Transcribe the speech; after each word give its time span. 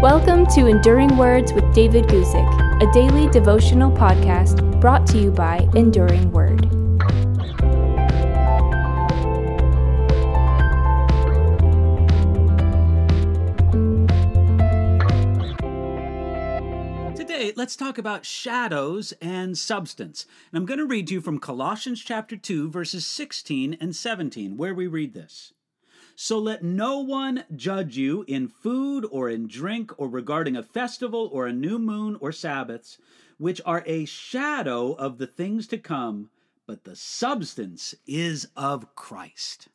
Welcome 0.00 0.46
to 0.54 0.66
Enduring 0.66 1.16
Words 1.16 1.52
with 1.52 1.74
David 1.74 2.04
Guzik, 2.04 2.80
a 2.80 2.92
daily 2.92 3.28
devotional 3.30 3.90
podcast 3.90 4.80
brought 4.80 5.04
to 5.08 5.18
you 5.18 5.32
by 5.32 5.68
Enduring 5.74 6.30
Word. 6.30 6.60
Today, 17.16 17.52
let's 17.56 17.74
talk 17.74 17.98
about 17.98 18.24
shadows 18.24 19.12
and 19.20 19.58
substance. 19.58 20.26
And 20.52 20.60
I'm 20.60 20.64
going 20.64 20.78
to 20.78 20.86
read 20.86 21.08
to 21.08 21.14
you 21.14 21.20
from 21.20 21.40
Colossians 21.40 22.00
chapter 22.00 22.36
2 22.36 22.70
verses 22.70 23.04
16 23.04 23.76
and 23.80 23.96
17 23.96 24.56
where 24.56 24.76
we 24.76 24.86
read 24.86 25.14
this. 25.14 25.54
So 26.20 26.40
let 26.40 26.64
no 26.64 26.98
one 26.98 27.44
judge 27.54 27.96
you 27.96 28.24
in 28.26 28.48
food 28.48 29.06
or 29.08 29.30
in 29.30 29.46
drink 29.46 29.92
or 29.98 30.08
regarding 30.08 30.56
a 30.56 30.64
festival 30.64 31.30
or 31.32 31.46
a 31.46 31.52
new 31.52 31.78
moon 31.78 32.16
or 32.18 32.32
Sabbaths, 32.32 32.98
which 33.36 33.60
are 33.64 33.84
a 33.86 34.04
shadow 34.04 34.94
of 34.94 35.18
the 35.18 35.28
things 35.28 35.68
to 35.68 35.78
come, 35.78 36.30
but 36.66 36.82
the 36.82 36.96
substance 36.96 37.94
is 38.04 38.48
of 38.56 38.96
Christ. 38.96 39.68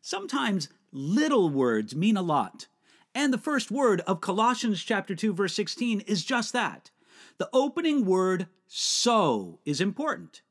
Sometimes 0.00 0.68
little 0.92 1.50
words 1.50 1.96
mean 1.96 2.16
a 2.16 2.22
lot. 2.22 2.68
And 3.12 3.32
the 3.32 3.36
first 3.36 3.72
word 3.72 4.02
of 4.02 4.20
Colossians 4.20 4.80
chapter 4.84 5.16
2 5.16 5.32
verse 5.32 5.54
16 5.54 6.02
is 6.02 6.24
just 6.24 6.52
that. 6.52 6.92
The 7.38 7.50
opening 7.52 8.04
word 8.04 8.46
so 8.68 9.58
is 9.64 9.80
important. 9.80 10.42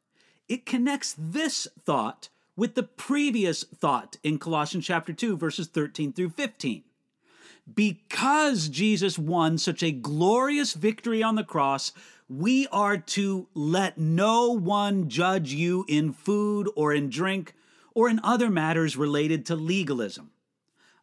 It 0.50 0.66
connects 0.66 1.16
this 1.18 1.66
thought 1.86 2.28
with 2.56 2.76
the 2.76 2.84
previous 2.84 3.64
thought 3.64 4.18
in 4.24 4.40
Colossians 4.40 4.86
chapter 4.86 5.14
2 5.14 5.38
verses 5.38 5.68
13 5.68 6.14
through 6.14 6.30
15. 6.30 6.84
Because 7.74 8.70
Jesus 8.70 9.18
won 9.18 9.58
such 9.58 9.82
a 9.82 9.92
glorious 9.92 10.74
victory 10.74 11.24
on 11.24 11.36
the 11.36 11.44
cross, 11.44 11.92
we 12.30 12.68
are 12.68 12.98
to 12.98 13.48
let 13.54 13.98
no 13.98 14.52
one 14.52 15.10
judge 15.10 15.52
you 15.54 15.86
in 15.88 16.14
food 16.14 16.70
or 16.76 16.94
in 16.94 17.10
drink 17.10 17.54
or 17.94 18.10
in 18.10 18.20
other 18.24 18.50
matters 18.50 18.98
related 18.98 19.46
to 19.48 19.56
legalism. 19.56 20.32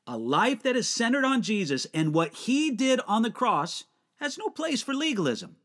A 0.06 0.16
life 0.16 0.62
that 0.62 0.76
is 0.76 0.88
centered 0.88 1.24
on 1.24 1.42
Jesus 1.42 1.86
and 1.94 2.14
what 2.14 2.32
he 2.32 2.70
did 2.70 3.00
on 3.06 3.22
the 3.22 3.30
cross 3.30 3.84
has 4.16 4.38
no 4.38 4.48
place 4.48 4.82
for 4.82 4.94
legalism. 4.94 5.56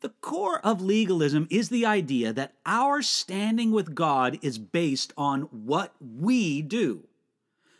The 0.00 0.10
core 0.20 0.64
of 0.64 0.80
legalism 0.80 1.46
is 1.50 1.68
the 1.68 1.84
idea 1.84 2.32
that 2.32 2.54
our 2.64 3.02
standing 3.02 3.70
with 3.70 3.94
God 3.94 4.38
is 4.40 4.58
based 4.58 5.12
on 5.16 5.42
what 5.42 5.94
we 6.00 6.62
do. 6.62 7.06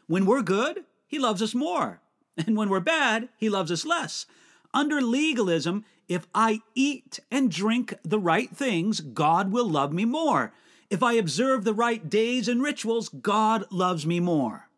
When 0.06 0.26
we're 0.26 0.42
good, 0.42 0.84
He 1.06 1.18
loves 1.18 1.40
us 1.40 1.54
more. 1.54 2.00
And 2.36 2.56
when 2.56 2.68
we're 2.68 2.80
bad, 2.80 3.28
He 3.36 3.48
loves 3.48 3.70
us 3.70 3.84
less. 3.84 4.26
Under 4.72 5.00
legalism, 5.00 5.84
if 6.08 6.26
I 6.34 6.60
eat 6.74 7.20
and 7.30 7.50
drink 7.50 7.94
the 8.02 8.18
right 8.18 8.54
things, 8.54 9.00
God 9.00 9.50
will 9.50 9.68
love 9.68 9.92
me 9.92 10.04
more. 10.04 10.52
If 10.90 11.02
I 11.02 11.14
observe 11.14 11.64
the 11.64 11.74
right 11.74 12.08
days 12.08 12.48
and 12.48 12.62
rituals, 12.62 13.08
God 13.08 13.64
loves 13.70 14.06
me 14.06 14.20
more. 14.20 14.68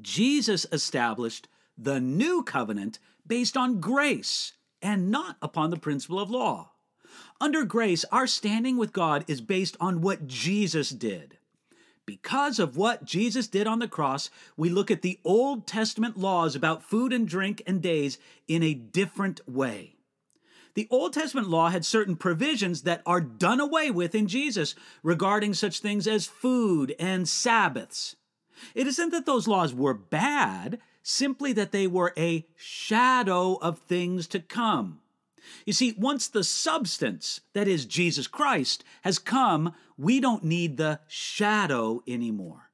Jesus 0.00 0.66
established 0.72 1.48
the 1.76 2.00
new 2.00 2.42
covenant 2.42 2.98
based 3.26 3.56
on 3.56 3.80
grace 3.80 4.52
and 4.82 5.10
not 5.10 5.36
upon 5.40 5.70
the 5.70 5.76
principle 5.76 6.18
of 6.18 6.30
law. 6.30 6.70
Under 7.40 7.64
grace, 7.64 8.04
our 8.12 8.26
standing 8.26 8.76
with 8.76 8.92
God 8.92 9.24
is 9.26 9.40
based 9.40 9.76
on 9.80 10.00
what 10.00 10.26
Jesus 10.26 10.90
did. 10.90 11.38
Because 12.04 12.58
of 12.58 12.76
what 12.76 13.04
Jesus 13.04 13.46
did 13.46 13.66
on 13.66 13.78
the 13.78 13.88
cross, 13.88 14.28
we 14.56 14.68
look 14.68 14.90
at 14.90 15.02
the 15.02 15.20
Old 15.24 15.66
Testament 15.66 16.18
laws 16.18 16.56
about 16.56 16.82
food 16.82 17.12
and 17.12 17.28
drink 17.28 17.62
and 17.66 17.80
days 17.80 18.18
in 18.48 18.62
a 18.62 18.74
different 18.74 19.40
way. 19.48 19.94
The 20.74 20.88
Old 20.90 21.12
Testament 21.12 21.48
law 21.48 21.68
had 21.68 21.84
certain 21.84 22.16
provisions 22.16 22.82
that 22.82 23.02
are 23.04 23.20
done 23.20 23.60
away 23.60 23.90
with 23.90 24.14
in 24.14 24.26
Jesus 24.26 24.74
regarding 25.02 25.54
such 25.54 25.80
things 25.80 26.06
as 26.08 26.26
food 26.26 26.94
and 26.98 27.28
Sabbaths. 27.28 28.16
It 28.74 28.86
isn't 28.86 29.10
that 29.10 29.26
those 29.26 29.46
laws 29.46 29.74
were 29.74 29.94
bad, 29.94 30.80
simply 31.02 31.52
that 31.52 31.72
they 31.72 31.86
were 31.86 32.12
a 32.16 32.46
shadow 32.56 33.54
of 33.56 33.78
things 33.78 34.26
to 34.28 34.40
come. 34.40 35.00
You 35.66 35.72
see, 35.72 35.94
once 35.98 36.28
the 36.28 36.44
substance, 36.44 37.40
that 37.52 37.68
is 37.68 37.84
Jesus 37.84 38.26
Christ, 38.26 38.84
has 39.02 39.18
come, 39.18 39.74
we 39.98 40.20
don't 40.20 40.44
need 40.44 40.76
the 40.76 41.00
shadow 41.08 42.02
anymore. 42.06 42.70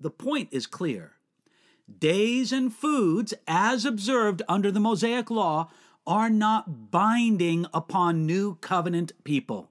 The 0.00 0.10
point 0.10 0.48
is 0.50 0.66
clear. 0.66 1.12
Days 1.98 2.52
and 2.52 2.72
foods, 2.72 3.34
as 3.46 3.84
observed 3.84 4.42
under 4.48 4.70
the 4.70 4.80
Mosaic 4.80 5.30
Law, 5.30 5.70
are 6.06 6.30
not 6.30 6.90
binding 6.90 7.66
upon 7.72 8.26
new 8.26 8.56
covenant 8.56 9.12
people. 9.24 9.70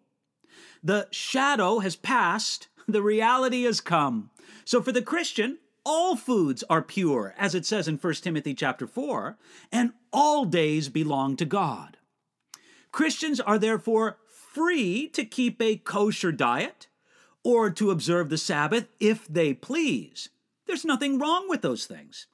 The 0.83 1.07
shadow 1.11 1.79
has 1.79 1.95
passed, 1.95 2.67
the 2.87 3.01
reality 3.01 3.63
has 3.63 3.81
come. 3.81 4.29
So 4.65 4.81
for 4.81 4.91
the 4.91 5.01
Christian, 5.01 5.57
all 5.85 6.15
foods 6.15 6.63
are 6.69 6.81
pure, 6.81 7.33
as 7.37 7.55
it 7.55 7.65
says 7.65 7.87
in 7.87 7.97
1 7.97 8.13
Timothy 8.15 8.53
chapter 8.53 8.87
4, 8.87 9.37
and 9.71 9.91
all 10.11 10.45
days 10.45 10.89
belong 10.89 11.35
to 11.37 11.45
God. 11.45 11.97
Christians 12.91 13.39
are 13.39 13.59
therefore 13.59 14.17
free 14.27 15.07
to 15.09 15.25
keep 15.25 15.61
a 15.61 15.77
kosher 15.77 16.31
diet 16.31 16.87
or 17.43 17.69
to 17.71 17.91
observe 17.91 18.29
the 18.29 18.37
Sabbath 18.37 18.87
if 18.99 19.27
they 19.27 19.53
please. 19.53 20.29
There's 20.65 20.85
nothing 20.85 21.19
wrong 21.19 21.49
with 21.49 21.61
those 21.61 21.85
things. 21.85 22.27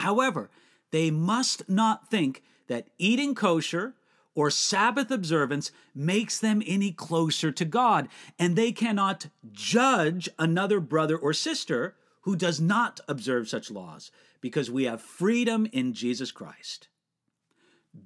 However, 0.00 0.50
they 0.90 1.10
must 1.10 1.68
not 1.68 2.10
think 2.10 2.42
that 2.66 2.88
eating 2.98 3.34
kosher 3.34 3.94
or 4.34 4.50
Sabbath 4.50 5.10
observance 5.10 5.70
makes 5.94 6.38
them 6.38 6.62
any 6.66 6.90
closer 6.90 7.52
to 7.52 7.64
God, 7.64 8.08
and 8.38 8.56
they 8.56 8.72
cannot 8.72 9.28
judge 9.52 10.28
another 10.38 10.80
brother 10.80 11.16
or 11.16 11.32
sister 11.32 11.94
who 12.24 12.36
does 12.36 12.60
not 12.60 13.00
observe 13.06 13.48
such 13.48 13.70
laws, 13.70 14.10
because 14.40 14.70
we 14.70 14.84
have 14.84 15.00
freedom 15.00 15.66
in 15.72 15.92
Jesus 15.92 16.32
Christ. 16.32 16.88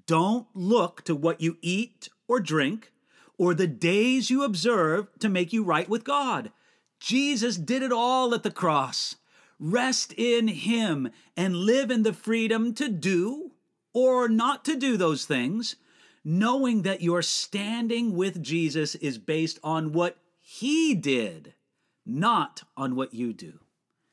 Don't 0.06 0.46
look 0.54 1.02
to 1.04 1.14
what 1.14 1.40
you 1.40 1.56
eat 1.62 2.08
or 2.26 2.40
drink 2.40 2.92
or 3.38 3.54
the 3.54 3.68
days 3.68 4.28
you 4.28 4.42
observe 4.42 5.06
to 5.20 5.28
make 5.28 5.52
you 5.52 5.62
right 5.62 5.88
with 5.88 6.04
God. 6.04 6.50
Jesus 6.98 7.56
did 7.56 7.82
it 7.82 7.92
all 7.92 8.34
at 8.34 8.42
the 8.42 8.50
cross. 8.50 9.16
Rest 9.60 10.12
in 10.16 10.48
Him 10.48 11.10
and 11.36 11.56
live 11.56 11.90
in 11.90 12.02
the 12.02 12.12
freedom 12.12 12.74
to 12.74 12.88
do 12.88 13.52
or 13.92 14.28
not 14.28 14.64
to 14.64 14.76
do 14.76 14.96
those 14.96 15.24
things, 15.24 15.76
knowing 16.24 16.82
that 16.82 17.02
your 17.02 17.22
standing 17.22 18.14
with 18.14 18.42
Jesus 18.42 18.96
is 18.96 19.18
based 19.18 19.58
on 19.62 19.92
what 19.92 20.18
He 20.40 20.94
did, 20.94 21.54
not 22.04 22.64
on 22.76 22.96
what 22.96 23.14
you 23.14 23.32
do. 23.32 23.60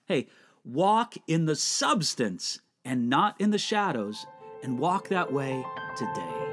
Hey, 0.06 0.28
walk 0.64 1.16
in 1.28 1.46
the 1.46 1.56
substance 1.56 2.60
and 2.84 3.10
not 3.10 3.40
in 3.42 3.50
the 3.50 3.58
shadows, 3.58 4.28
and 4.62 4.78
walk 4.78 5.10
that 5.10 5.34
way 5.34 5.66
today. 5.98 6.46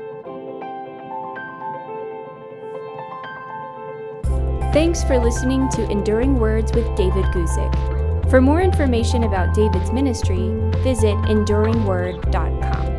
Thanks 4.72 5.04
for 5.04 5.18
listening 5.18 5.68
to 5.70 5.90
Enduring 5.90 6.38
Words 6.38 6.72
with 6.72 6.86
David 6.96 7.26
Guzik. 7.26 8.30
For 8.30 8.40
more 8.40 8.62
information 8.62 9.24
about 9.24 9.54
David's 9.54 9.92
ministry, 9.92 10.48
visit 10.82 11.14
enduringword.com. 11.26 12.91